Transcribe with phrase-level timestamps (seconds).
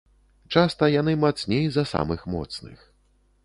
[0.53, 2.85] Часта яны мацней за самых моцных.